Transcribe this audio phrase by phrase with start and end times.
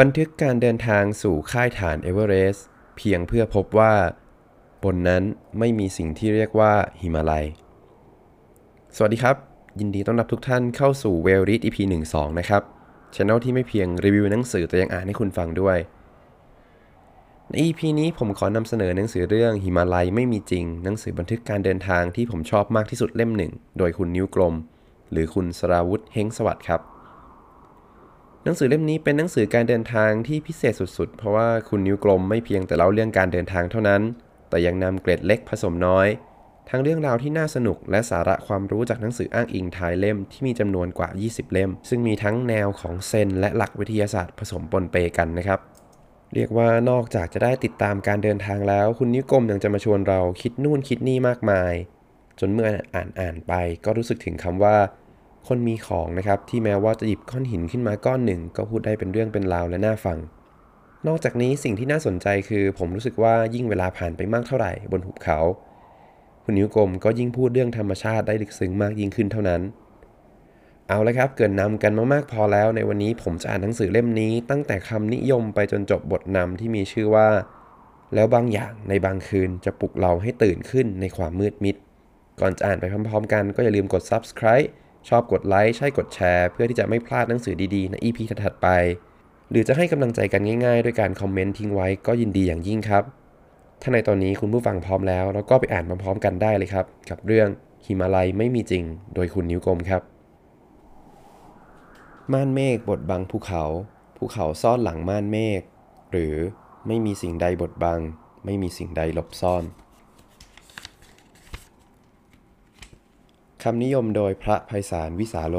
[0.00, 2.66] บันทึกการเดินทางสู่ค่ายฐานเอเวอเรสต์
[2.96, 3.94] เพียงเพื่อพบว่า
[4.84, 5.22] บนนั้น
[5.58, 7.46] ไม่มีสิ่งที่เรียกว่าหิมาลัย
[8.96, 9.36] สวัสดีครับ
[9.80, 12.62] ยินดีต้อนรับทุกท่านเข้าสู่เวล r ี a EP หนึ่งสองนะครับ
[13.14, 15.78] ช anel ที่ไม่เพียงรีวิวหนังสือแต่ยังอ่านให้คุณฟังด้วย
[17.48, 24.54] ใน EP นี้ผมขอนำเสนอหนังสือเรื่องหิมาลัยไม่มีจริง หนังสือบันทึกการเดินทางที่ผมชอบมากที่สุดเล่มหนึ่ง โดยคุณนิ้วกลม
[25.10, 26.91] หรือคุณสราวุธเฮงสวัสดิ์ครับ
[28.44, 34.02] หนังสือเล่มนี้เป็นหนังสือการเดินทางที่พิเศษสุดๆ เพราะว่าคุณนิ้วกลมไม่เพียงแต่เล่าเรื่องการเดินทางเท่านั้น
[34.48, 36.08] แต่ยังนำเกร็ดเล็กผสมน้อย
[36.70, 45.60] ทั้งเรื่องราวที่น่าสนุกและสาระความรู้จากหนังสืออ้างอิงท้ายเล่มที่มีจำนวนกว่า 20 เล่ม ซึ่งมีทั้งแนวของเซนและหลักวิทยาศาสตร์ผสมปนเปกันนะครับ
[46.34, 51.74] เรียกว่านอกจากจะได้ติดตามการเดินทางแล้ว คุณนิ้วกลมยังจะมาชวนเราคิดนู่นคิดนี่มากมาย
[52.40, 53.52] จนเมื่ออ่านอ่านไป
[53.84, 54.76] ก็รู้สึกถึงคำว่า
[55.48, 60.18] คนมีของนะครับที่แม้ว่าจะหยิบก้อนหินขึ้นมาก้อนหนึ่ง ก็พูดได้เป็นเรื่องเป็นราวและน่าฟัง
[61.06, 65.38] นอกจากนี้สิ่งที่น่าสนใจคือ ผมรู้สึกว่ายิ่งเวลาผ่านไปมากเท่าไหร่บนหุบเขา
[66.44, 69.62] คุณนิ้วกลมก็ยิ่งพูดเรื่องธรรมชาติได้ลึกซึ้งมากยิ่งขึ้นเท่านั้น
[70.88, 77.28] เอาละครับ เกินนำกันมามากพอแล้ว ในวันนี้ผมจะอ่านหนังสือเล่มนี้ ตั้งแต่คำนิยมไปจนจบบทนำที่มีชื่อว่า
[78.14, 81.76] แล้วบางอย่างในบางคืนจะปลุกเราให้ตื่นขึ้นในความมืดมิด
[82.40, 84.68] ก่อนจะอ่านไปพร้อมๆ กันก็อย่าลืมกด subscribe
[85.08, 88.68] ชอบกดไลค์ใช่กดแชร์ เพื่อที่จะไม่พลาดหนังสือดีๆใน EP ถัดๆไป
[89.50, 93.04] หรือจะให้กำลังใจกันง่ายๆ ด้วยการคอมเมนต์ทิ้งไว้ก็ยินดีอย่างยิ่งครับ
[93.82, 97.48] ถ้าในตอนนี้คุณผู้ฟังพร้อมแล้ว เราก็ไปอ่านพร้อมๆกันได้เลยครับ กับเรื่อง
[97.84, 100.02] หิมาลัยไม่มีจริง โดยคุณนิ้วกลมครับ
[102.32, 103.64] ม่านเมฆบดบังภูเขา
[104.16, 105.60] ภูเขาซ่อนหลังม่านเมฆ
[106.10, 106.34] หรือ
[106.86, 108.00] ไม่มีสิ่งใดบดบัง
[108.44, 109.64] ไม่มีสิ่งใดหลบซ่อน
[113.66, 115.56] คำนิยมโดยพระไพศาลวิสาโล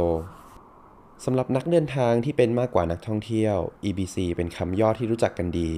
[1.25, 5.71] สำหรับนักเดินทางที่เป็นมากกว่านักท่องเที่ยว EBC เป็นคำย่อที่รู้จักกันดี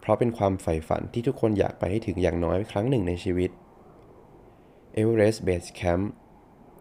[0.00, 3.50] เพราะเป็นความใฝ่ฝันที่ทุกคนอยากไปให้ถึงอย่างน้อยครั้งหนึ่งในชีวิต
[5.00, 6.04] Everest Base Camp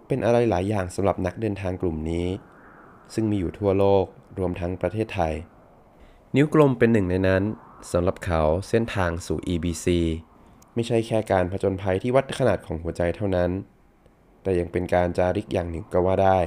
[0.08, 2.28] เป็นอะไรหลายอย่างสำหรับนักเดินทางกลุ่มนี้
[3.14, 4.06] ซึ่งมีอยู่ทั่วโลก
[4.40, 5.34] รวมทั้งประเทศไทย
[6.36, 7.44] นิ้วกลมเป็นหนึ่งในนั้น
[7.92, 9.88] สำหรับเขาเส้นทางสู่ EBC
[10.74, 13.52] ไม่ใช่แค่การผจญภัยที่วัดขนาดของหัวใจเท่านั้น
[14.44, 16.40] แต่ยังเป็นการจาริกอย่างหนึ่งก็ว่าได้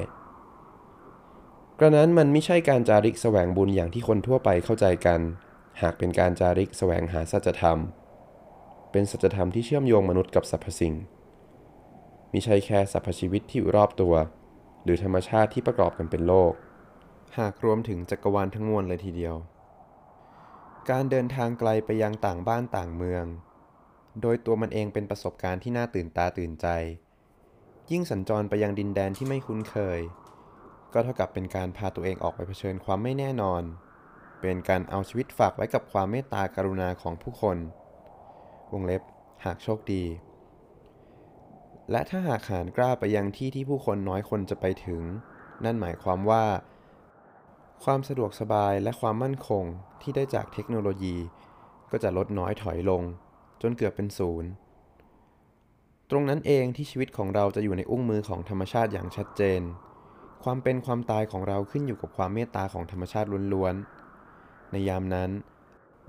[1.78, 5.20] กระนั้นมันไม่ใช่การจาริกแสวงบุญอย่างที่คนทั่วไปเข้าใจกัน
[5.82, 7.78] หากเป็นการจาริกแสวงหาสัจธรรม
[8.92, 10.94] เป็นสัจธรรมที่เชื่อมโยงมนุษย์กับสรรพสิ่ง
[12.32, 14.14] มิใช่แค่สรรพชีวิตที่อยู่รอบตัว
[14.84, 16.52] หรือธรรมชาติที่ประกอบกันเป็นโลก
[17.38, 19.34] หากรวมถึงจักรวาลทั้งมวลเลยทีเดียว
[20.90, 23.24] การเดินทางไกลไปยังต่างบ้านต่างเมือง
[24.20, 26.66] โดยตัวมันเองเป็นประสบการณ์ที่น่าตื่นตาตื่นใจ
[27.92, 30.00] ยิ่งสัญจรไปยังดินแดนที่ไม่คุ้นเคย
[30.92, 33.62] ก็เท่ากับเป็นการพาตัวเองออกไปเผชิญความไม่แน่นอน
[34.40, 37.56] เป็นการเอาชีวิตฝากไว้กับความเมตตากรุณาของผู้คน
[38.72, 39.02] วงเล็บ
[39.44, 40.04] หากโชคดี
[41.90, 45.02] และถ้าหากหานกล้าไปยังที่ที่ผู้คนน้อยคนจะไปถึง
[45.64, 46.44] นั่นหมายความว่า
[47.84, 49.64] ความสะดวกสบายและความมั่นคง
[50.02, 51.16] ที่ได้จากเทคโนโลยี
[51.90, 53.02] ก็จะลดน้อยถอยลง
[53.62, 54.50] จนเกือบเป็นศูนย์
[56.10, 59.60] ตรงนั้นเองที่ชีวิตของเราจะอยู่ในอุ้งมือของธรรมชาติอย่างชัดเจน
[60.44, 65.30] ความเป็นความตายของเราขึ้นอยู่กับความเมตตาของธรรมชาติล้วนๆ ในยามนั้น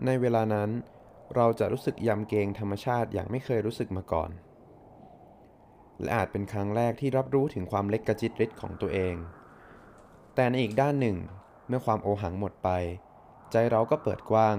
[0.05, 0.69] ในเวลานั้น
[1.35, 4.29] เราจะรู้สึกยำเกรงธรรมชาติอย่างไม่เคยรู้สึกมาก่อน
[6.01, 9.15] และอาจเป็นครั้งแรกที่รับรู้ถึงความเล็กกระจิตริดของตัวเอง
[10.35, 11.17] แต่ในอีกด้านหนึ่ง
[11.67, 12.69] เมื่อความโอหังหมดไป
[13.51, 14.57] ใจเราก็เปิดกว้าง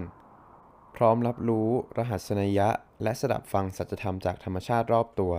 [0.96, 1.68] พร้อมรับรู้
[1.98, 2.68] รหัสนัยยะ
[3.02, 5.34] และสดับฟังสัจธรรมจากธรรมชาติรอบตัว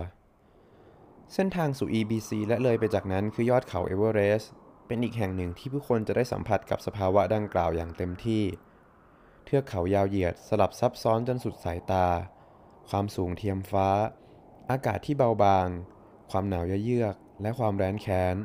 [1.34, 4.50] เส้นทางสู่ EBC และเลยไปจากนั้นคือยอดเขาเอเวอเรสต์
[4.86, 8.44] เป็นอีกแห่งหนึ่งที่ผู้คนจะได้สัมผัสกับสภาวะดังกล่าวอย่างเต็มที่
[9.44, 12.06] เทือกเขายาวเหยียดสลับซับซ้อนจนสุดสายตา
[12.88, 13.88] ความสูงเทียมฟ้า
[14.70, 15.68] อากาศที่เบาบาง
[16.30, 18.36] ความหนาวเยือก และความแร้นแค้น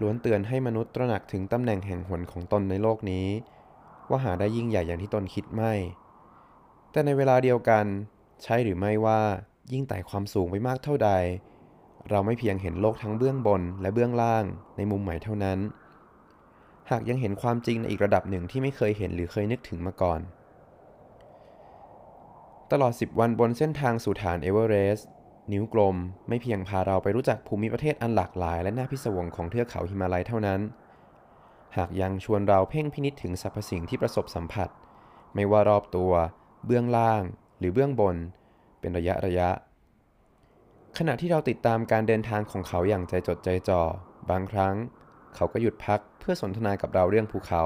[0.00, 3.26] ล้วนเตือนให้มนุษย์ตระหนักถึงตำแหน่งแห่งหนของตนในโลกนี้
[4.10, 5.72] ว่าหาได้ยิ่งใหญ่อย่างที่ตนคิดไม่
[6.96, 7.86] แต่ในเวลาเดียวกัน
[8.42, 9.20] ใช่หรือไม่ว่า
[9.72, 11.10] ยิ่งไต่ความสูงไปมากเท่าใด
[12.10, 14.44] เราไม่เพียงเห็นโลกทั้งเบื้องบนและเบื้องล่าง
[14.76, 15.58] ในมุมใหม่เท่านั้น
[16.90, 20.20] หากยังเห็นความจริงในอีกระดับหนึ่งที่ไม่เคยเห็นหรือเคยนึกถึงมาก่อน
[22.72, 25.08] ตลอด 10 วันบนเส้นทางสู่ฐานเอเวอเรสต์
[25.52, 25.96] นิ้วกลม
[26.28, 30.60] ไม่เพียงพาเราไปรู้จักภูมิประเทศอันหลากหลาย และน่าพิศวงของเทือกเขาหิมาลัยเท่านั้น
[31.76, 34.68] หากยังชวนเราเพ่งพินิจถึงสรรพสิ่งที่ประสบสัมผัส
[35.34, 36.12] ไม่ว่ารอบตัว
[36.66, 37.22] เบื้องล่าง
[37.58, 38.16] หรือเบื้องบน
[38.80, 39.50] เป็นระยะระยะ
[40.98, 43.82] ขณะที่เราติดตามการเดินทางของเขาอย่างใจจดใจจ่อ
[44.30, 44.74] บางครั้ง
[45.34, 47.64] เขาก็หยุดพักเพื่อสนทนากับเราเรื่องภูเขา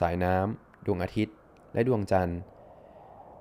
[0.00, 1.34] สายน้ำดวงอาทิตย์
[1.74, 2.38] และดวงจันทร์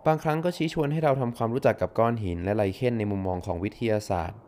[0.05, 4.39] บางครั้งก็ชี้ชวนให้เราทำความรู้จักกับก้อนหินและไลเคนในมุมมองของวิทยาศาสตร์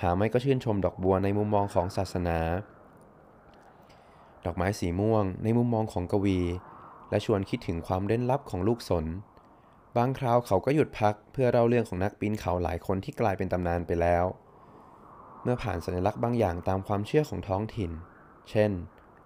[0.00, 2.38] หาไม่ก็ชื่นชมดอกบัวในมุมมองของศาสนา
[4.44, 6.40] ดอกไม้สีม่วงในมุมมองของกวี
[7.10, 9.04] และชวนคิดถึงความเร้นลับของลูกสน
[9.96, 14.24] บางคราวเขาก็หยุดพักเพื่อเล่าเรื่องของนักปีนเขาหลายคนที่กลายเป็นตำนานไปแล้ว
[15.42, 17.90] เมื่อผ่านสัญลักษณ์บางอย่างตามความเชื่อของท้องถิ่น
[18.50, 18.70] เช่น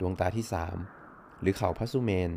[0.01, 0.77] ดวงตาที่สาม
[1.41, 2.33] หรือเขาพระสุเมน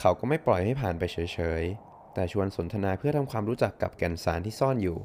[0.00, 1.18] เขาก็ไม่ปล่อยให้ผ่านไปเฉ
[1.60, 4.98] ยๆ แต่ชวนสนทนาเพื่อทำความรู้จักกับแก่นสารที่ซ่อนอยู่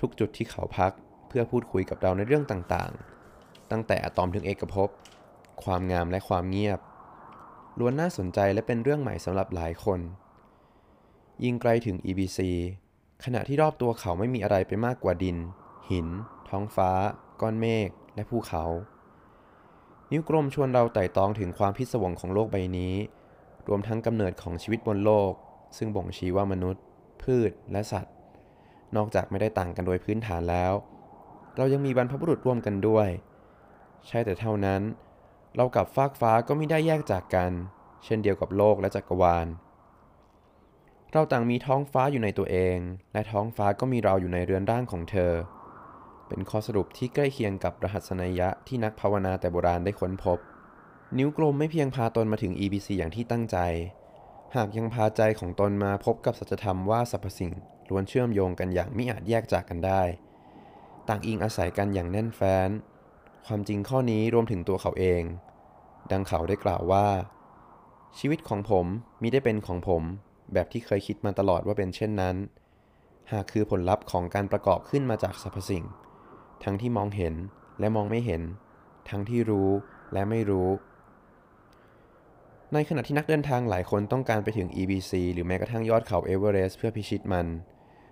[0.00, 0.92] ทุกจุดที่เขาพัก
[1.28, 4.88] เพื่อพูดคุยกับเราในเรื่องต่างๆ ตั้งแต่อะตอมถึงเอกภพ
[5.64, 6.80] ความงามและความเงียบ
[7.78, 10.00] ล้วนน่าสนใจและเป็นเรื่องใหม่สำหรับหลายคน
[11.44, 12.38] ยิ่งไกลถึง EBC
[13.24, 15.36] ขณะที่รอบตัวเขาไม่มีอะไรไปมากกว่าดิน
[15.90, 16.08] หิน
[16.48, 16.90] ท้องฟ้า
[17.40, 18.64] ก้อนเมฆ และภูเขา
[20.10, 22.94] นิ้วกลมชวนเราไต่ตองถึงความพิศวงของโลกใบนี้
[23.68, 25.32] รวมทั้งกำเนิดของชีวิตบนโลก
[25.76, 26.82] ซึ่งบ่งชี้ว่ามนุษย์
[27.22, 28.14] พืช และสัตว์
[28.96, 30.72] นอกจากไม่ได้ต่างกันโดยพื้นฐานแล้ว
[31.56, 33.08] เรายังมีบรรพบุรุษร่วมกันด้วย
[34.06, 34.82] ใช่แต่เท่านั้น
[35.56, 37.52] เรากับฟากฟ้าก็ไม่ได้แยกจากกัน
[38.04, 39.46] เช่นเดียวกับโลกและจักรวาล
[41.14, 42.78] เราต่างมีท้องฟ้าอยู่ในตัวเอง
[43.12, 45.32] และท้องฟ้าก็มีเราอยู่ในเรือนร่างของเธอ
[46.28, 50.38] เป็นข้อสรุปที่ใกล้เคียงกับรหัสนัยยะที่นักภาวนาแต่โบราณได้ค้นพบ
[51.18, 53.58] นิ้วกลมไม่เพียงพาตนมาถึง EBC อย่างที่ตั้งใจ
[54.56, 57.52] หากยังพาใจของตนมาพบกับสัจธรรมว่าสรรพสิ่ง
[57.88, 60.02] ล้วนเชื่อมโยงกันอย่างไม่อาจแยกจากกันได้
[61.08, 62.70] ต่างอิงอาศัยกันอย่างแน่นแฟ้น
[63.46, 65.22] ความจริงข้อนี้รวมถึงตัวเขาเอง
[66.10, 67.06] ดังเขาได้กล่าวว่า
[68.18, 68.86] ชีวิตของผม
[69.22, 70.02] มิได้เป็นของผม
[70.52, 72.36] แบบที่เคยคิดมาตลอดว่าเป็นเช่นนั้น
[73.32, 75.84] หากคือผลลัพธ์ของการประกอบขึ้นมาจากสรรพสิ่ง
[76.64, 77.34] ทั้งที่มองเห็น
[77.80, 78.42] และมองไม่เห็น
[79.08, 79.70] ทั้งที่รู้
[80.12, 80.68] และไม่รู้
[82.72, 87.46] ในขณะที่นักเดินทางหลายคนต้องการไปถึง EBC หรือแม้กระทั่งยอดเขาเอเวอเรสต์เพื่อพิชิตมัน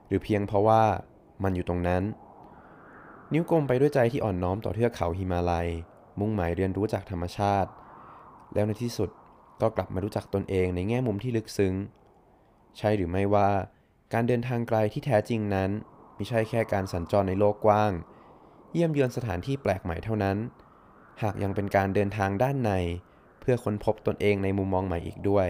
[0.06, 0.82] หรือเพียงเพราะว่า
[1.42, 2.02] มันอยู่ตรงนั้น
[3.32, 5.68] นิ้วกลมไปด้วยใจที่อ่อนน้อมต่อเทือกเขาหิมาลัย
[6.20, 7.70] มุ่งหมายเรียนรู้จากธรรมชาติ
[8.54, 9.10] แล้วในที่สุด
[9.60, 11.74] ก็กลับมารู้จักตนเองในแง่มุมที่ลึกซึ้ง
[12.78, 13.50] ใช่หรือไม่ว่า
[14.12, 15.70] การเดินทางไกลที่แท้จริงนั้น
[16.16, 17.92] ไม่ใช่แค่การสัญจรในโลกกว้าง
[18.72, 20.36] เยี่ยมเยือนสถานที่แปลกใหม่เท่านั้น
[21.22, 22.72] หากยังเป็นการเดินทางด้านใน
[23.40, 25.48] เพื่อค้นพบตนเองในมุมมองใหม่อีกด้วย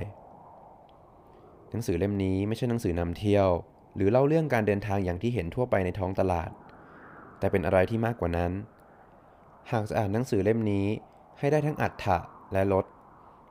[1.71, 3.49] หนังสือเล่มนี้ไม่ใช่หนังสือนำเที่ยว
[3.97, 6.51] หรือเล่าเรื่องการเดินทางอย่างที่เห็นทั่วไปในท้องตลาด
[7.39, 8.53] แต่เป็นอะไรที่มากกว่านั้น
[9.73, 10.87] หากจะอ่านหนังสือเล่มนี้
[11.39, 12.19] ให้ได้ทั้งอัฏฐะ
[12.53, 12.85] และลด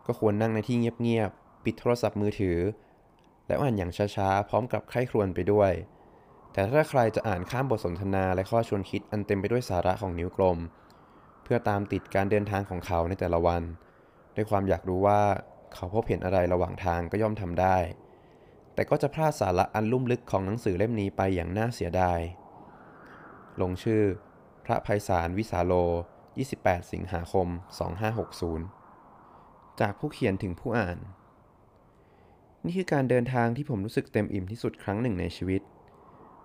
[0.06, 2.58] ก็ควรนั่งในที่เงียบๆ ปิดโทรศัพท์มือถือ
[3.50, 5.72] และอ่านอย่างช้าๆ พร้อมกับใคร่ครวญไปด้วย
[6.54, 10.58] แต่ถ้าใครจะอ่านข้ามบทสนทนาและข้อชวนคิดอันเต็มไปด้วยสาระของนิ้วกลม
[11.44, 13.64] เพื่อตามติดการเดินทางของเขาในแต่ละวัน
[14.36, 15.22] ด้วยความอยากรู้ว่า
[15.74, 17.78] เขาพบเห็นอะไรระหว่างทางก็ย่อมทำได้
[18.74, 22.20] แต่ก็จะพลาดสาระอันลุ่มลึกของหนังสือเล่มนี้ไปอย่างน่าเสียดาย
[23.62, 24.04] ลงชื่อ
[24.66, 25.74] พระภัยสารวิสาโล
[26.34, 27.48] 28 สิงหาคม
[28.64, 30.98] 2560 จากผู้เขียนถึงผู้อ่าน
[32.66, 35.62] นี่คือการเดินทางที่ผมรู้สึกเต็มอิ่มที่สุดครั้งหนึ่งในชีวิต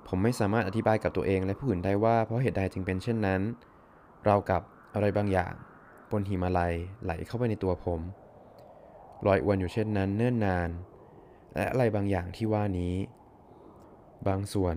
[0.08, 3.40] ผมไม่สามารถอธิบายกับตัวเองและผู้อื่นได้ว่าเพราะเหตุใดจึงเป็นเช่นนั้น
[4.24, 4.62] เรากับ
[4.94, 5.52] อะไรบางอย่าง
[6.10, 8.00] บนหิมาลัยไหลเข้าไปในตัวผม
[9.26, 10.70] ลอยอวนอยู่เช่นนั้นเนิ่นนาน
[11.54, 12.94] และอะไรบางอย่างที่ว่านี้
[14.28, 14.76] บางส่วน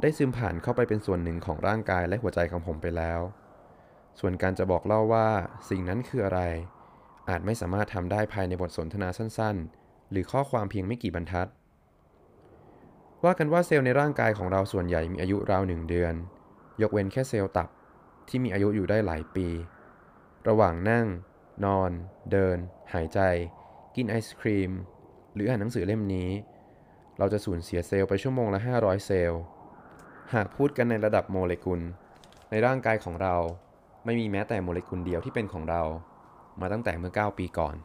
[0.00, 3.20] ได้ซึมผ่านเข้าไปเป็นส่วนหนึ่งของร่างกายและหัวใจของผมไปแล้ว
[4.20, 5.28] ส่วนการจะบอกเล่าว่า
[5.68, 6.40] สิ่งนั้นคืออะไร
[7.28, 9.81] อาจไม่สามารถทำได้ภายในบทสนทนาสั้นๆ
[10.12, 11.48] หรือข้อความเพียงไม่กี่บรรทัด
[13.24, 16.14] ว่ากันว่าเซลล์ในร่างกายของเราส่วนใหญ่มีอายุราวหนึ่งเดือน
[16.82, 17.68] ยกเว้นแค่เซลล์ตับ
[18.28, 19.48] ที่มีอายุอยู่ได้หลายปี
[20.48, 21.06] ระหว่างนั่ง
[21.64, 21.90] นอน
[22.32, 22.56] เดิน
[22.92, 23.20] หายใจ
[23.96, 24.70] กินไอศครีม
[25.34, 26.30] หรืออ่านหนังสือเล่มนี้
[27.18, 29.40] เราจะสูญเสียเซลล์ไปชั่วโมงละ 500 เซลล์
[30.34, 31.80] หากพูดกันในระดับโมเลกุล
[32.50, 33.34] ในร่างกายของเรา
[34.04, 35.82] ไม่มีแม้แต่โมเลกุลเดียวที่เป็นของเรา
[36.60, 37.76] มาตั้งแต่เมื่อ 9 ปีก่อน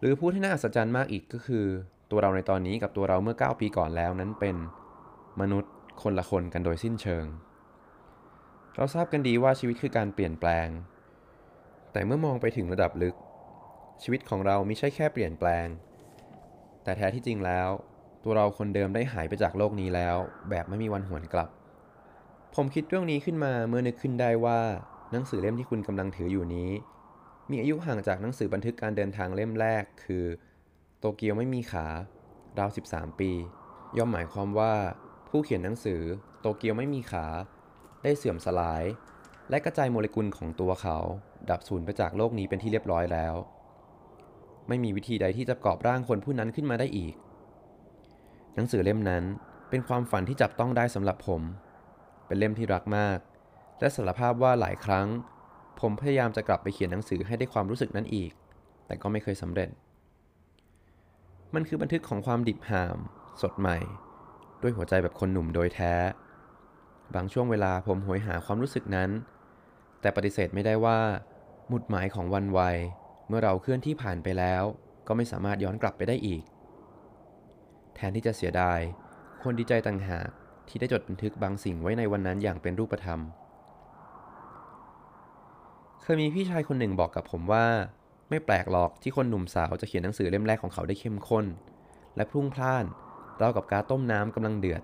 [0.00, 1.64] หรือพูดให้น่าอัศจรรย์มากอีกก็คือ
[2.10, 4.56] ตัวเราในตอนนี้กับตัวเราเมื่อ 9 ปีก่อนแล้วนั้นเป็น
[5.40, 7.24] มนุษย์คนละคนกันโดยสิ้นเชิง
[8.76, 10.68] เราทราบกันดีว่าชีวิตคือการเปลี่ยนแปลง
[11.92, 13.14] แต่เมื่อมองไปถึงระดับลึก
[14.02, 15.66] ชีวิตของเราไม่ใช่แค่เปลี่ยนแปลง
[16.82, 17.68] แต่แท้ที่จริงแล้ว
[18.24, 20.16] ตัวเราคนเดิมได้หายไปจากโลกนี้แล้ว
[20.50, 21.48] แบบไม่มีวันหวนกลับ
[22.54, 24.58] ผมคิดเรื่องนี้ขึ้นมาเมื่อนึกขึ้นได้ว่า
[25.12, 26.70] หนังสือเล่มที่คุณกำลังถืออยู่นี้
[27.50, 30.24] มีอายุห่างจากหนังสือบันทึกการเดินทางเล่มแรก คือ
[30.98, 31.86] โตเกียวไม่มีขา
[32.58, 33.30] ราว 13 ปี
[33.98, 34.74] ย่อมหมายความว่า
[35.28, 36.00] ผู้เขียนหนังสือ
[36.40, 37.26] โตเกียวไม่มีขา
[38.02, 38.84] ได้เสื่อมสลาย
[39.50, 40.98] และกระจายโมเลกุลของตัวเขา
[41.50, 43.34] ดับสูญไปจากโลกนี้เป็นที่เรียบร้อยแล้ว
[44.68, 47.14] ไม่มีวิธีใดที่จะกอบร่างคนผู้นั้นขึ้นมาได้อีก
[48.54, 49.24] หนังสือเล่มนั้น
[49.70, 51.42] เป็นความฝันที่จับต้องได้สำหรับผม
[52.26, 53.18] เป็นเล่มที่รักมาก
[53.80, 55.06] และสารภาพว่าหลายครั้ง
[55.80, 58.30] ผมพยายามจะกลับไปเขียนหนังสือให้ได้ความรู้สึกนั้นอีก
[58.86, 59.70] แต่ก็ไม่เคยสำเร็จ
[61.54, 62.98] มันคือบันทึกของความดิบหาม
[63.42, 63.78] สดใหม่
[64.62, 65.94] ด้วยหัวใจแบบคนหนุ่มโดยแท้
[67.14, 69.10] บางช่วงเวลาผมหวยหาความรู้สึกนั้น
[70.00, 70.98] แต่ปฏิเสธไม่ได้ว่า
[71.68, 72.78] หมุดหมายของวันวัย
[73.28, 74.62] เมื่อเราเคลื่อนที่ผ่านไปแล้ว
[75.06, 76.42] ก็ไม่สามารถย้อนกลับไปได้อีก
[77.94, 78.80] แทนที่จะเสียดาย
[79.40, 80.28] ควรดีใจต่างหาก
[80.68, 83.20] ที่ได้จดบันทึกบางสิ่งไว้ในวันนั้นอย่างเป็นรูปธรรม
[86.14, 87.66] ยมีพี่ชายคนหนึ่งบอกกับผมว่า
[88.30, 91.46] ไม่แปลกหรอกที่คนหนุ่มสาวจะเขียนหนังสือเล่มแรกของเขาได้เข้มข้น
[92.16, 92.84] และพรุ่งพล่าน
[93.40, 94.82] ราวกับการต้มน้ำกำลังเดือด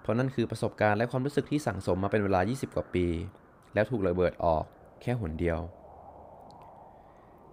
[0.00, 3.06] เพราะนั่นคือประสบการณ์และความรู้สึกที่สั่งสมมาเป็นเวลา 20 กว่าปี
[3.74, 4.64] แล้วถูกระเบิดออก
[5.02, 5.58] แค่หนเดียว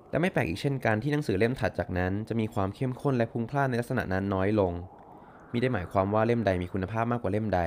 [0.09, 4.73] และไม่แปลกอีกเช่นกันที่หนังสือเล่มถัดจากนั้น จะมีความเข้มข้นและพุ่งพล่านในลักษณะนั้นน้อยลง
[5.51, 7.61] มิได้หมายความว่าเล่มใดมีคุณภาพมากกว่าเล่มใด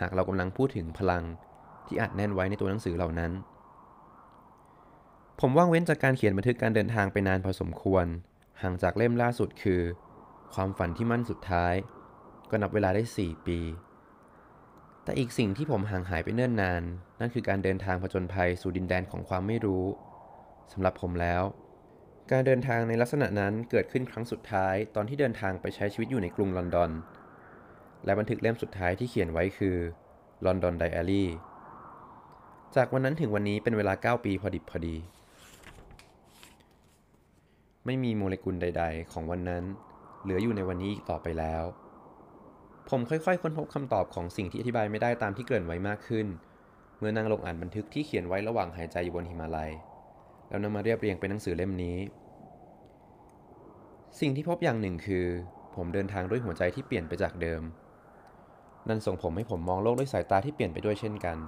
[0.00, 1.24] หากเรากำลังพูดถึงพลัง
[1.86, 3.32] ที่อัดแน่นไว้ในตัวหนังสือเหล่านั้น
[5.42, 8.06] ผมว่างเว้นจากการเขียนบันทึกการเดินทางไปนานพอสมควร
[8.62, 9.80] ห่างจากเล่มล่าสุดคือ
[10.54, 11.74] ความฝันที่มั่นสุดท้าย
[12.50, 13.58] ก็นับเวลาได้ 4 ปี
[15.04, 16.82] แต่อีกสิ่งที่ผมห่างหายไปเนิ่นนาน
[17.20, 19.84] นั่นคือการเดินทางผจญภัยสู่ดินแดนของความไม่รู้
[20.72, 21.42] สำหรับผมแล้ว
[22.30, 26.90] การเดินทางในลักษณะนั้นเกิดขึ้นครั้งสุดท้าย ตอนที่เดินทางไปใช้ชีวิตอยู่ในกรุงลอนดอน
[28.04, 29.76] และบันทึกเล่มสุดท้ายที่เขียนไว้คือ
[30.46, 31.24] London Diary
[32.76, 34.96] จากวันนั้นถึงวันนี้เป็นเวลา 9 ปีพอดิบพอดี
[37.86, 39.64] ไม่มีโมเลกุลใด ๆ ของวันนั้น
[40.22, 41.62] เหลืออยู่ในวันนี้อีกต่อไปแล้ว
[42.88, 46.26] ผมค่อยๆ ค้นพบคำตอบของสิ่งที่อธิบายไม่ได้ตามที่เกริ่นไว้มากขึ้น
[46.98, 49.70] เมื่อนั่งลงอ่านบันทึกที่เขียนไว้ระหว่างหายใจอยู่บนหิมาลัย
[50.48, 51.98] แล้วนำมาเรียบเรียงเป็นหนังสือเล่มนี้
[54.20, 55.26] สิ่งที่พบอย่างหนึ่งคือ
[55.76, 57.62] ผมเดินทางด้วยหัวใจที่เปลี่ยนไปจากเดิม
[58.88, 61.38] นั่นส่งผมให้ผมมองโลกด้วยสายตาที่เปลี่ยนไปด้วยเช่นกัน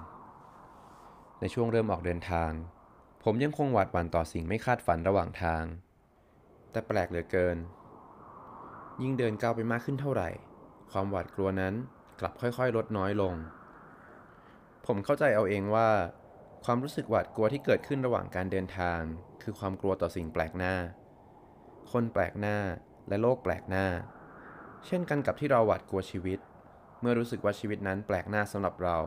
[1.39, 2.51] ในช่วงเริ่มออกเดินทาง
[3.23, 5.63] ผมยังคงหวาดหวั่นต่อสิ่งไม่คาดฝันระหว่างทาง
[6.73, 7.57] แต่แปลกเหลือเกิน
[9.01, 10.29] ยิ่งเดินก้าวไปมากขึ้นเท่าไหร่
[10.91, 11.73] ความหวาดกลัวนั้น
[12.19, 13.35] กลับค่อยๆ ลดน้อยลง
[14.85, 15.89] ผมเข้าใจเอาเองว่า
[16.65, 18.99] ความรู้สึกหวาดกลัวที่เกิดขึ้นระหว่างการเดินทาง
[19.43, 20.75] คือความกลัวต่อสิ่งแปลกหน้า
[21.91, 22.57] คนแปลกหน้า
[23.07, 23.85] และโลกแปลกหน้า
[24.85, 26.39] เช่นกันกับที่เราหวาดกลัวชีวิต
[27.01, 28.97] เมื่อรู้สึกว่าชีวิตนั้นแปลกหน้าสำหรับเรา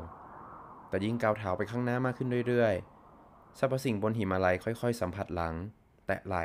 [0.89, 5.55] แต่ยิ่งก้าวเท้าไปข้างหน้ามากขึ้นเรื่อยๆสรรพสิ่งบนหิมาลัยค่อย ๆ สัมผัสหลัง
[6.07, 6.45] แตะไหล่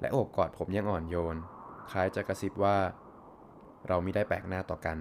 [0.00, 1.36] และโอบกอดผมยังอ่อนโยน
[1.90, 2.76] คล้ายจะกระซิบว่า
[3.88, 4.98] เราไม่ได้แปลกหน้าต่อกัน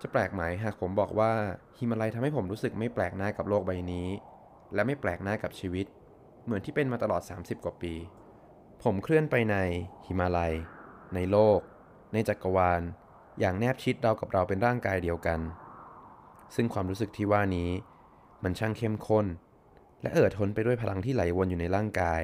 [0.00, 1.32] จะแปลกไหมหากผมบอกว่า
[1.78, 4.08] หิมาลัยทำให้ผมรู้สึกไม่แปลกหน้ากับโลกใบนี้
[4.74, 5.86] และไม่แปลกหน้ากับชีวิต
[6.44, 7.94] เหมือนที่เป็นมาตลอด 30 กว่าปี
[8.82, 9.56] ผมเคลื่อนไปใน
[10.06, 10.54] หิมาลัย
[11.14, 11.60] ในโลก
[12.12, 12.82] ในจักรวาล
[13.40, 15.40] อย่างแนบชิดเรากับเราเป็นร่างกายเดียวกัน
[16.54, 17.70] ซึ่งความรู้สึกที่ว่านี้
[18.42, 19.26] มันช่างเข้มข้น
[20.02, 22.22] และเอ่อทนไปด้วยพลังที่ไหลวนอยู่ในร่างกาย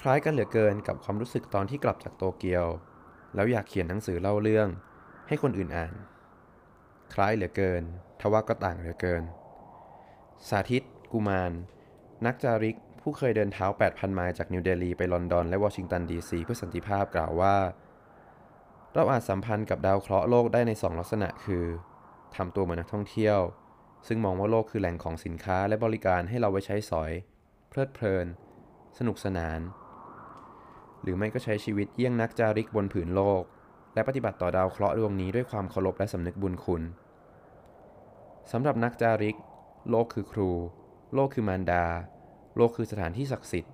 [0.00, 2.66] คล้ายกันเหลือเกินกับความรู้สึกตอนที่กลับจากโตเกียว
[3.34, 4.68] แล้วอยากเขียนหนังสือเล่าเรื่อง
[5.28, 5.94] ให้คนอื่นอ่าน
[7.14, 7.82] คล้ายเหลือเกิน
[8.20, 9.22] ทว่าก็ต่างเหลือเกิน
[10.48, 10.82] สาธิต
[11.12, 11.52] กุมาร
[12.26, 17.56] นักจาริกผู้เคยเดินเท้า 8,000 ไมล์จากนิวเดลีไปลอนดอนและวอชิงตันดีซีเพื่อสันติภาพกล่าวว่า
[18.94, 21.64] เราอาจสัมพันธ์กับดาวเคราะห์โลกได้ใน 2 ลักษณะคือ
[22.36, 23.38] ทำตัวเหมือนนักท่องเที่ยว
[24.06, 27.12] ซึ่งมองว่าโลกคือแหล่งของสินค้าและบริการให้เราไว้ใช้สอย
[27.68, 28.26] เพลิดเพลิน
[28.98, 29.60] สนุกสนาน
[31.02, 33.42] หรือไม่ก็ใช้ชีวิตเยี่ยงนักจาริกบนผืนโลก
[33.94, 36.82] และปฏิบัติต่อดาวเคราะห์ดวงนี้ด้วยความเคารพและสำนึกบุญคุณ
[38.52, 39.36] สำหรับนักจาริก
[39.90, 40.50] โลกคือครู
[41.14, 41.84] โลกคือมารดา
[42.56, 43.72] โลกคือสถานที่ศักดิ์สิทธิ์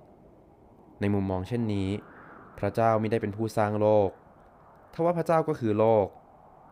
[0.99, 1.89] ในมุมมองเช่นนี้
[2.59, 4.09] พระเจ้าไม่ได้เป็นผู้สร้างโลก
[4.93, 6.07] ทว่าพระเจ้าก็คือโลก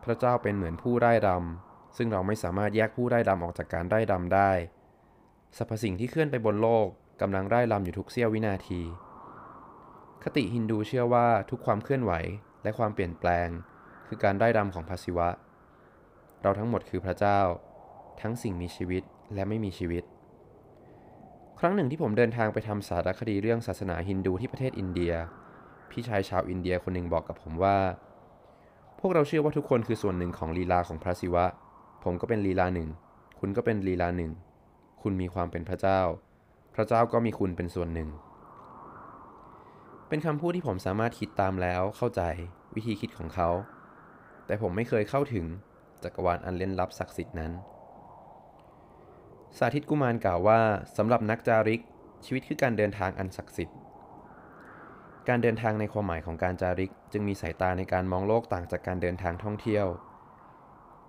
[0.04, 4.50] พระเจ้าเป็นเหมือนผู้ไร้ดำซึ่งเราไม่สามารถแยกผู้ไร้ดำออกจากการไร้ดำได้
[5.56, 6.86] สรรพสิ่งที่เคลื่อนไปบนโลก
[7.20, 8.80] กำลังไร้ดำอยู่ทุกเสี้ยววินาที
[10.24, 12.12] คติฮินดูเชื่อว่าทุกความเคลื่อนไหว
[12.62, 13.48] และความเปลี่ยนแปลง
[14.06, 15.28] คือการไร้ดำของพระศิวะ
[16.42, 17.40] เราทั้งหมดคือพระเจ้า
[18.20, 19.02] ทั้งสิ่งมีชีวิต
[19.34, 20.04] และไม่มีชีวิต
[21.58, 25.12] ครั้งหนึ่งที่ผมเดินทางไปทำสารคดีเรื่องศาสนาฮินดูที่ประเทศอินเดีย
[25.90, 27.78] พี่ชายชาวอินเดียคนหนึ่งบอกกับผมว่า
[28.98, 31.44] พวกเราเชื่อว่าทุกคนคือส่วนหนึ่งของลีลาของพระศิวะ
[32.04, 32.88] ผมก็เป็นลีลาหนึ่ง
[33.40, 34.32] คุณก็เป็นลีลาหนึ่ง
[35.02, 36.00] คุณมีความเป็นพระเจ้า
[36.74, 38.08] พระเจ้าก็มีคุณเป็นส่วนหนึ่ง
[40.08, 42.22] เป็นคำพูดที่ผมสามารถคิดตามแล้วเข้าใจ
[42.74, 43.50] วิธีคิดของเขา
[44.46, 45.44] แต่ผมไม่เคยเข้าถึง
[46.02, 47.52] จักรวาลอันเล่นลับศักดิ์สิทธิ์นั้น
[49.58, 50.60] สาธิตกุมารกล่าวว่า
[50.96, 51.82] สำหรับนักจาริก
[52.24, 53.78] ชีวิตคือการเดินทางอันศักดิ์สิทธิ์
[55.28, 59.86] การเดินทางในความหมายของการจาริก จึงมีสายตาในการมองโลกต่างจากการเดินทางท่องเที่ยว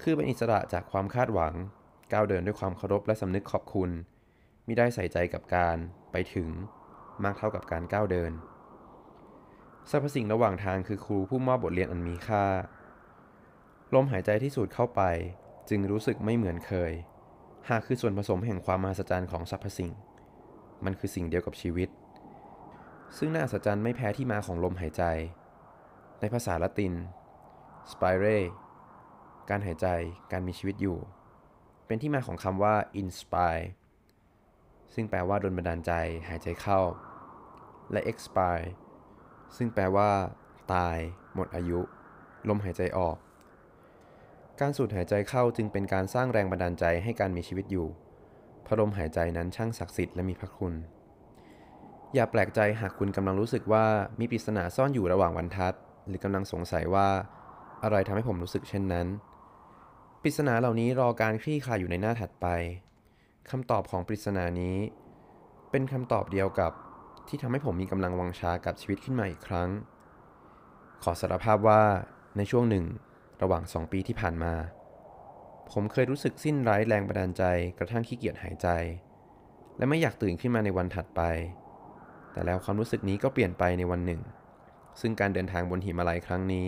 [0.02, 1.54] คือเป็นอิสระจากความคาดหวัง
[2.14, 3.90] ก้าวเดินด้วยความเคารพและสำนึกขอบคุณ
[4.68, 5.78] มิได้ใส่ใจกับการ
[6.12, 6.50] ไปถึง
[7.24, 8.32] มากเท่ากับการก้าวเดิน
[9.92, 12.46] สรรพสิ่งระหว่างทางคือครูผู้มอบบทเรียนอันมีค่า
[13.94, 15.02] ลมหายใจที่สูดเข้าไป
[15.70, 16.94] จึงรู้สึกไม่เหมือนเคย
[17.70, 19.92] หากคือส่วนผสมแห่งความมหัศจรรย์ของสรรพสิ่ง
[20.86, 21.90] มันคือสิ่งเดียวกับชีวิต
[23.18, 25.04] ซึ่งน่าอัศจรรย์ไม่แพ้ที่มาของลมหายใจ
[26.20, 26.94] ในภาษาละติน
[27.92, 28.42] spire
[29.50, 29.88] การหายใจ
[30.32, 30.98] การมีชีวิตอยู่
[31.86, 33.66] เป็นที่มาของคำว่า inspire
[34.94, 35.92] ซึ่งแปลว่าดลบันดาลใจ
[36.30, 36.80] หายใจเข้า
[37.92, 38.68] และ expire
[39.58, 40.10] ซึ่งแปลว่า
[40.74, 40.98] ตาย
[41.36, 41.80] หมดอายุ
[42.50, 43.18] ลมหายใจออก
[44.60, 47.88] การสูดหายใจเข้าจึงเป็นการสร้างแรงบันดาลใจให้การมีชีวิตอยู่
[48.66, 50.74] พระลมหายใจนั้นช่างศักดิ์สิทธิ์และมีพระคุณ
[52.16, 53.86] อย่าแปลกใจหากคุณกำลังรู้สึกว่า
[54.20, 55.74] มีปริศนาซ่อนอยู่ระหว่างบรรทัด
[56.08, 57.10] หรือกำลังสงสัยว่า
[57.84, 59.08] อะไรทำให้ผมรู้สึกเช่นนั้น
[60.22, 62.48] ปริศนาเหล่านี้รอการคลี่คลายอยู่ในหน้าถัดไป
[63.50, 64.78] คำตอบของปริศนานี้
[65.72, 66.72] เป็นคำตอบเดียวกับ
[67.30, 69.70] ที่ทำให้ผมมีกำลังวังชากับชีวิตขึ้นมาอีกครั้ง
[71.04, 71.82] ขอสารภาพว่า
[72.38, 72.86] ในช่วงหนึ่ง
[73.42, 74.54] ระหว่างสองปีที่ผ่านมา
[75.72, 77.44] ผมเคยรู้สึกสิ้นไร้แรงบันดาลใจ
[77.78, 78.68] กระทั่งขี้เกียจหายใจ
[79.78, 81.22] และไม่อยากตื่นขึ้นมาในวันถัดไป
[82.32, 84.22] แต่แล้วความรู้สึกนี้ก็เปลี่ยนไปในวันหนึ่ง
[85.02, 86.68] ซึ่งการเดินทางบนหิมาลัยครั้งนี้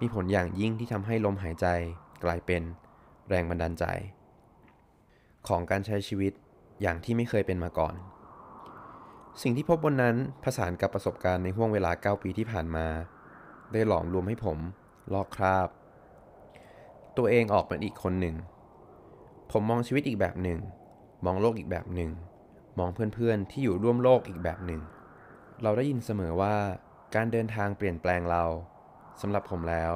[0.00, 1.66] มีผลอย่างยิ่งที่ทำให้ลมหายใจ
[2.24, 2.62] กลายเป็น
[3.28, 3.84] แรงบันดาลใจ
[5.48, 6.32] ของการใช้ชีวิต
[6.82, 7.94] อย่างที่ไม่เคยเป็นมาก่อน
[9.42, 12.86] สิ่งที่พบบนนั้นผสานกับประสบการณ์ในห่วงเวลา 9 ปีที่ผ่านมา
[13.72, 14.58] ได้หลอมรวมให้ผม
[15.12, 15.68] ลอกคราบ
[17.16, 18.36] ตัวเองออกเป็นอีกคนหนึ่ง
[19.52, 20.58] ผมมองชีวิตอีกแบบหนึ่ง
[21.24, 22.10] มองโลกอีกแบบหนึ่ง
[22.78, 24.80] มองเพื่อนๆที่อยู่ร่วมโลกอีกแบบหนึ่ง
[25.62, 26.54] เราได้ยินเสมอว่า
[27.14, 28.44] การเดินทางเปลี่ยนแปลงเรา
[29.20, 29.92] สำหรับผมแล้ว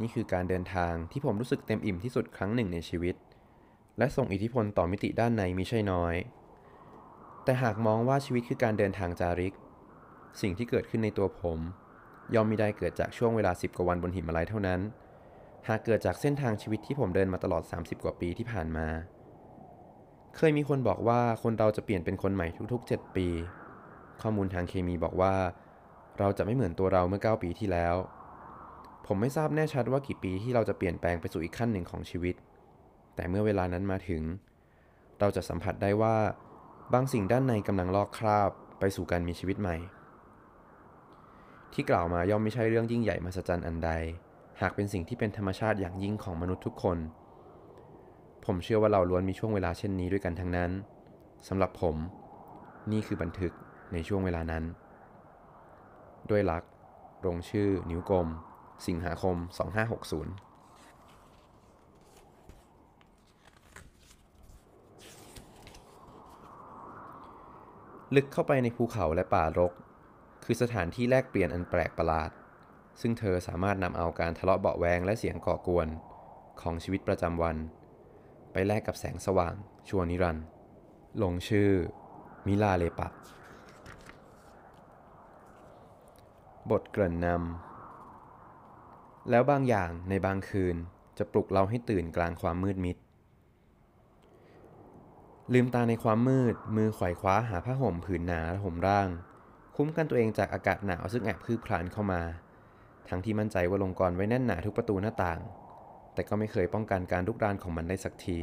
[0.00, 3.14] นี่คือการเดินทางที่ผมรู้สึกเต็มอิ่มที่สุดครั้งหนึ่งในชีวิต
[3.98, 6.14] และส่งอิทธิพลต่อมิติด้านในมิใช่น้อย
[7.44, 9.54] แต่หากมองว่าชีวิตคือการเดินทางจาริก
[10.40, 11.58] สิ่งที่เกิดขึ้นในตัวผม
[12.34, 14.80] ย่อมไม่ได้เกิดจากช่วงเวลา 10 กว่าวันบนหิมาลัยเท่านั้น
[15.68, 18.86] หากเกิดจากเส้นทางชีวิตที่ผมเดินมาตลอด 30 กว่าปีที่ผ่านมา
[20.36, 23.28] เคยมีคนบอกว่าคนเราจะเปลี่ยนเป็นคนใหม่ทุก ๆ 7 ปี
[24.22, 25.34] ข้อมูลทางเคมีบอกว่า
[26.18, 27.94] เราจะไม่เหมือนตัวเราเมื่อ 9 ปีที่แล้ว
[29.06, 32.34] ผมไม่ทราบแน่ชัดว่ากี่ปีที่เราจะเปลี่ยนแปลงไปสู่อีกขั้นหนึ่งของชีวิต
[33.14, 34.22] แต่เมื่อเวลานั้นมาถึง
[35.20, 36.16] เราจะสัมผัสได้ว่า
[36.94, 38.50] บางสิ่งด้านในกำลังลอกคราบ
[38.80, 39.76] ไปสู่การมีชีวิตใหม่
[41.72, 43.90] ที่กล่าวมาย่อมไม่ใช่เรื่องยิ่งใหญ่มหัศจรรย์อันใด
[44.60, 46.98] หากเป็นสิ่งที่เป็นธรรมชาติอย่างยิ่งของมนุษย์ทุกคน
[48.44, 50.70] ผมเชื่อว่าเราล้วนมีช่วงเวลาเช่นนี้ด้วยกันทั้งนั้น
[51.48, 51.96] สำหรับผม
[52.92, 53.52] นี่คือบันทึก
[53.92, 54.64] ในช่วงเวลานั้น
[56.30, 56.62] ด้วยลัก
[57.26, 58.28] ลงชื่อนิ้วกลม
[58.86, 59.36] สิงหาคม
[60.18, 60.49] 2560
[68.16, 69.72] ลึกเข้าไปในภูเขาและป่ารก
[70.44, 72.30] คือสถานที่แลกเปลี่ยนอันแปลกประหลาด
[73.00, 75.88] ซึ่งเธอสามารถนำเอาการทะเลาะเบาแวงและเสียงก่อกวน
[76.60, 77.56] ของชีวิตประจำวัน
[78.52, 79.54] ไปแลกกับแสงสว่าง
[79.88, 80.44] ชัวนิรันด์
[81.22, 81.70] ลงชื่อ
[82.46, 83.08] มิลาเลปะ
[86.70, 90.76] บทเกริ่นนำ แล้วบางอย่างในบางคืน
[91.18, 92.96] จะปลุกเราให้ตื่นกลางความมืดมิด
[95.54, 99.08] ลืมตาในความมืด มือไขว่คว้าหาผ้าห่มผืนหนาห่มร่าง
[99.76, 102.22] คุ้มกันตัวเองจากอากาศหนาวซึ่งแอบคืบคลานเข้ามา
[103.08, 105.40] ทั้งที่มั่นใจว่าลงกรไว้แน่นหนาทุกประตูหน้าต่าง
[106.14, 108.38] แต่ก็ไม่เคยป้องกันการลุกรานของมันได้สักที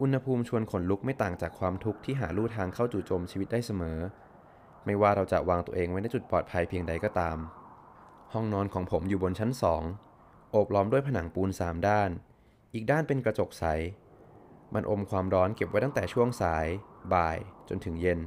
[0.00, 3.98] อุณหภูมิชวนขนลุกไม่ต่างจากความทุกข์ที่หาลู่ทางเข้าจู่โจมชีวิตได้เสมอ
[4.84, 7.38] ไม่ว่าเราจะวางตัวเองไว้ในจุดปลอดภัยเพียงใดก็ตาม
[8.32, 9.82] ห้องนอนของผมอยู่บนชั้นสอง
[10.52, 12.10] โอบล้อมด้วยผนังปูนสามด้าน
[12.74, 13.64] อีกด้านเป็นกระจกใส
[14.74, 16.66] มันอมความร้อนเก็บไว้ตั้งแต่ช่วงสาย
[17.14, 18.20] บ่าย จนถึงเย็น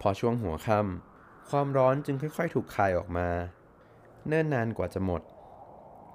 [0.00, 3.28] พอช่วงหัวค่ำความร้อนจึงค่อย ๆ ถูกคายออกมา
[4.26, 5.22] เนิ่นนานกว่าจะหมด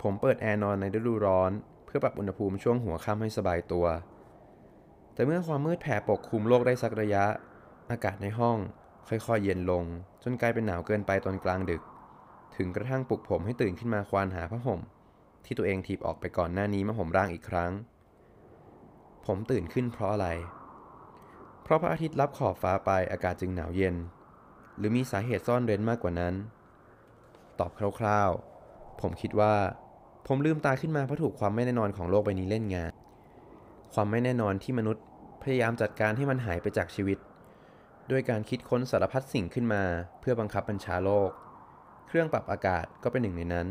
[0.01, 1.51] ผมเปิดแอร์นอนในฤดูร้อน
[1.85, 3.85] เพื่อปรับอุณหภูมิช่วงหัวค่ำให้สบายตัว
[5.13, 7.25] แต่เมื่อความมืดแผ่ปกคลุมโลกได้สักระยะ
[7.91, 8.57] อากาศในห้อง
[9.09, 9.83] ค่อยๆเย็นลง
[10.23, 11.81] จนกลายเป็นหนาวเกินไปตอนกลางดึก
[12.55, 14.81] ถึงกระทั่งปลุกผมให้ตื่นขึ้นมาควานหาผ้าห่ม
[15.45, 17.71] ที่ตัวเองถีบออกไปก่อนหน้านี้มาห่มร่างอีกครั้ง
[19.25, 20.27] ผมตื่นขึ้นเพราะอะไร
[21.63, 23.95] เพราะพระอาทิตย์ลับขอบฟ้าไปอากาศจึงหนาวเย็น
[24.77, 26.33] หรือมีสาเหตุซ่อนเร้นมากกว่านั้น
[27.59, 29.53] ตอบคร่าวๆ ผมคิดว่า
[30.27, 32.91] ผมลืมตาขึ้นมาเพราะถูกความไม่แน่นอนของโลกใบนี้เล่นงาน
[33.93, 35.03] ความไม่แน่นอนที่มนุษย์
[35.41, 37.17] พยายามจัดการให้มันหายไปจากชีวิต
[38.11, 39.83] ด้วยการคิดค้นสารพัดสิ่งขึ้นมา
[40.19, 41.31] เพื่อบังคับบัญชาโลก
[42.07, 43.67] เครื่องปรับอากาศก็เป็นหนึ่งในนั้น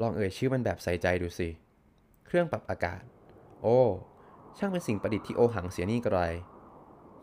[0.00, 1.48] ลองเอ่ยชื่อมันแบบใส่ใจดูสิ
[2.26, 3.02] เครื่องปรับอากาศ
[3.62, 3.78] โอ้
[4.58, 6.20] ช่างเป็นสิ่งประดิษฐ์ที่โอหังเสียนี่กระไร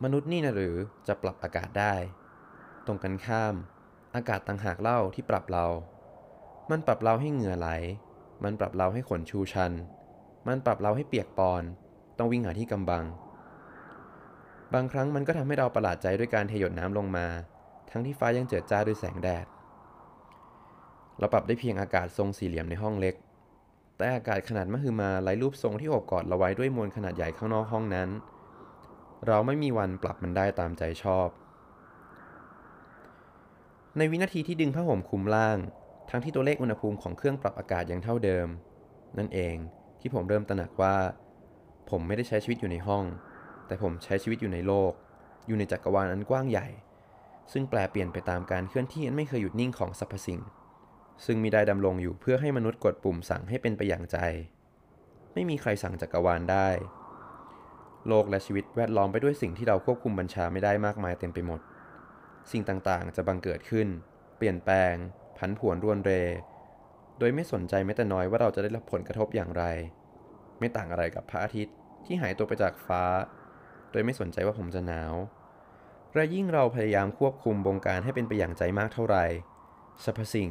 [0.04, 0.76] มนุษย์นี่นะหรือ
[1.08, 1.94] จะปรับอากาศได้
[2.86, 3.56] ตรงกันข้าม
[4.15, 5.65] อากาศต่างหากเล่าที่ปรับเรา
[6.70, 7.70] มันปรับเราให้เหงื่อไหล
[8.44, 9.72] มันปรับเราให้ขนชูชัน
[10.48, 11.63] มันปรับเราให้เปียกปอน
[12.18, 13.06] ต้องวิ่งหาที่กำบัง
[14.74, 17.28] บางครั้งมันก็ทำให้เราประหลาดใจด้วยการเทหยดน้ำลงมา
[17.89, 19.46] ทั้งที่ฟ้ายังเจิดจ้าด้วยแสงแดด
[21.20, 23.15] เราปรับได้เพียงอากาศทรงสี่เหลี่ยมในห้องเล็ก
[24.00, 28.10] แต่อากาศขนาดมหึมาไร้รูปทรงที่โอบกอดเราไว้ด้วยมวลขนาดใหญ่ข้างนอกห้องนั้น
[29.28, 31.28] เราไม่มีวันปรับมันได้ตามใจชอบ
[33.98, 35.58] ในวินาทีที่ดึงผ้าห่มคลุมล่าง
[36.10, 38.48] ทั้งที่ตัวเลขอุณหภูมิของเครื่องปรับอากาศยังเท่าเดิม
[39.18, 39.56] นั่นเอง
[40.00, 40.96] ที่ผมเริ่มตระหนักว่า
[41.90, 43.04] ผมไม่ได้ใช้ชีวิตอยู่ในห้อง
[43.68, 44.92] แต่ผมใช้ชีวิตอยู่ในโลก
[45.48, 46.68] อยู่ในจักรวาลอันกว้างใหญ่
[47.52, 50.40] ซึ่งแปลเปลี่ยนไปตามการเคลื่อนที่อันไม่เคยหยุดนิ่งของสรรพสิ่ง
[51.26, 54.18] ซึ่งมีได้ดำรงอยู่เพื่อให้มนุษย์กดปุ่มสั่งให้เป็นไปอย่างใจ
[55.34, 56.68] ไม่มีใครสั่งจักรวาลได้
[58.08, 61.60] โลกและชีวิตแวดล้อมไปด้วยสิ่งที่เราควบคุมบัญชาไม่ได้มากมายเต็มไปหมด
[62.52, 63.88] สิ่งต่างๆ จะบังเกิดขึ้น
[64.38, 64.94] เปลี่ยนแปลง
[65.38, 66.12] ผันผวนรวนเร
[67.20, 69.64] โดยไม่สนใจแม้แต่น้อยว่าเราจะได้รับผลกระทบอย่างไร
[70.60, 73.04] ไม่ต่างอะไรกับพระอาทิตย์ที่หายตัวไปจากฟ้า
[73.92, 75.14] โดยไม่สนใจว่าผมจะหนาว
[76.14, 79.26] และยิ่งเราพยายามควบคุมบงการให้เป็นไปอย่างใจมากเท่าไหร่
[80.04, 80.50] สรรพสิ่ง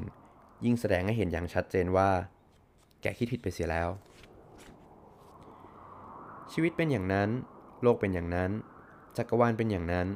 [0.64, 2.10] ยิ่งแสดงให้เห็นอย่างชัดเจนว่า
[3.02, 3.88] แกคิดผิดไปเสียแล้ว
[6.52, 7.28] ชีวิตเป็นอย่างนั้น
[7.82, 8.50] โลกเป็นอย่างนั้น
[9.16, 10.08] จักรวาลเป็นอย่างนั้น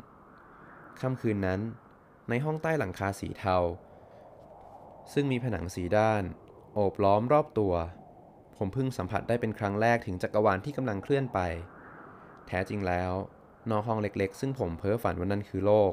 [1.00, 1.60] ค่ำคืนนั้น
[2.28, 3.56] ในห้องใต้หลังคาสีเทา
[5.12, 6.22] ซึ่งมีผนังสีด้าน
[6.74, 7.74] โอบล้อมรอบตัว
[8.56, 11.38] ผมเพิ่งสัมผัสได้เป็นครั้งแรกถึงจักรวาลที่กำลังเคลื่อนไป
[12.46, 13.12] แท้จริงแล้ว
[13.70, 15.92] นอกห้องเล็กๆ ซึ่งผมเพ้อฝันว่านั่นคือโลก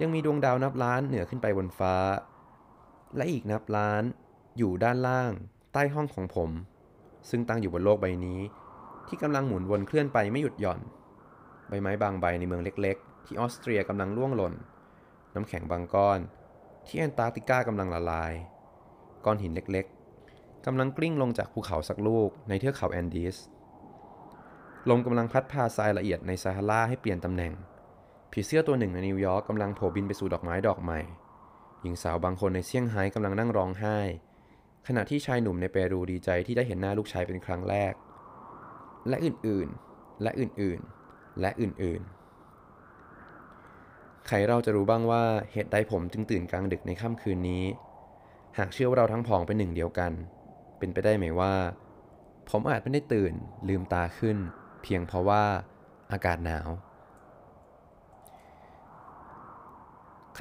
[0.00, 1.94] ยังมีดวงดาวนับล้านเหนือขึ้นไปบนฟ้า
[3.16, 4.02] และอีกนับล้าน
[4.58, 5.32] อยู่ด้านล่าง
[5.72, 6.50] ใต้ห้องของผม
[7.30, 8.40] ซึ่งตั้งอยู่บนโลกใบนี้
[9.08, 10.80] ที่กำลังหมุนวนเคลื่อนไปไม่หยุดหย่อน
[11.68, 14.54] ใบไม้บางใบในเมืองเล็ก ๆ ที่ออสเตรียกำลังร่วงหล่น
[15.34, 16.18] น้ำแข็งบางก้อน
[16.86, 18.32] ที่แอนตาร์กติกากำลังละลาย
[19.24, 23.36] ก้อนหินเล็กๆกำลังกลิ้งลงจากภูเขาสักลูกในเทือกเขาแอนดีส
[24.88, 27.52] ลมกำลังพัดพาทรายละเอียดในซาฮาราให้เปลี่ยนตำแหน่ง
[28.32, 31.00] ผีเสื้อตัวหนึ่งในนิวยอร์กกำลังโผบินไปสู่ดอกไม้ดอกใหม่
[31.82, 33.98] หญิงสาวบางคนในเซี่ยงไฮ้กำลังนั่งร้องไห้
[34.86, 37.92] ขณะที่ชายหนุ่มในเปรูดีใจที่ได้เห็นหน้าลูกชายเป็นครั้งแรก
[39.08, 47.64] และอื่นๆ และอื่นๆ และอื่นๆ ใครเราจะรู้บ้างว่าเหตุใดผมจึงตื่นกลางดึกในค่ำคืนนี้
[48.58, 50.12] หากเชื่อว่าเราทั้งผองเป็นหนึ่งเดียวกัน
[50.78, 51.54] เป็นไปได้ไหมว่า
[52.50, 53.32] ผมอาจไม่ได้ตื่น
[53.68, 54.36] ลืมตาขึ้น
[54.82, 55.44] เพียงเพราะว่า
[56.12, 56.68] อากาศหนาว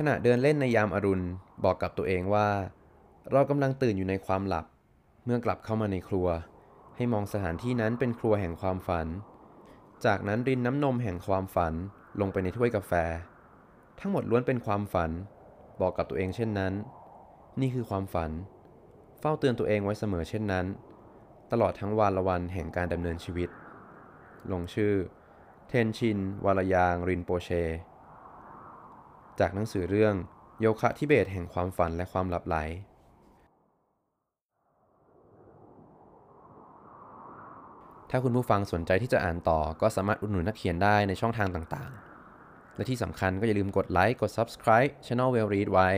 [0.01, 1.25] ขณะเดินเล่นในยามอรุณ
[1.63, 2.49] บอกกับตัวเองว่า
[3.31, 4.65] เรากำลังตื่นอยู่ในความหลับ
[5.25, 6.27] เมื่อกลับเข้ามาในครัว
[6.95, 9.07] ให้มองสถานที่นั้นเป็นครัวแห่งความฝัน
[10.05, 11.73] จากนั้นรินน้ำนมแห่งความฝัน
[12.19, 12.93] ลงไปในถ้วยกาแฟ
[13.99, 15.11] ทั้งหมดล้วนเป็นความฝัน
[15.81, 16.73] บอกกับตัวเองเช่นนั้น
[17.61, 18.31] นี่คือความฝัน
[19.19, 20.65] เฝ้าเตือนตัวเองไว้เสมอเช่นนั้น
[21.51, 23.49] ตลอดทั้งวันละวันแห่งการดำเนินชีวิต
[24.51, 24.93] ลงชื่อ
[25.67, 27.51] เทนชิน วารยาง รินโปเช
[29.39, 30.13] จากหนังสือเรื่อง
[30.59, 32.55] โยคะทิเบตแห่งความฝันและความหลับไหล
[38.09, 45.89] ถ้าคุณผู้ฟังสนใจที่จะอ่านต่อก็สามารถอุดหนุนนักเขียนได้ในช่องทางต่างๆ และที่สำคัญก็อย่าลืมกดไลค์ กด Subscribe Channel Well Read ไว้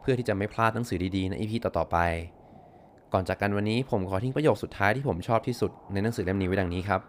[0.00, 1.98] เพื่อที่จะไม่พลาดหนังสือดีๆ ใน EP ต่อๆไป
[3.12, 7.00] ก่อนจากกันวันนี้ผมขอทิ้งประโยคสุดท้ายที่ผมชอบที่สุดในหนังสือเล่มนี้ไว้ดังนี้ครับ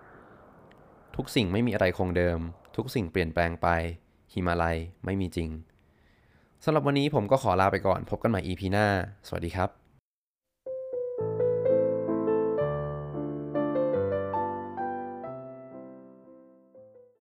[1.15, 2.39] ทุกสิ่งไม่มีอะไรคงเดิม
[2.75, 3.67] ทุกสิ่งเปลี่ยนแปลงไป
[4.33, 5.49] หิมาลัยไม่มีจริง
[6.63, 8.85] สำหรับวันนี้ผมก็ขอลาไปก่อนพบกันใหม่ EP หน้า
[9.27, 9.80] สวัสดีครับ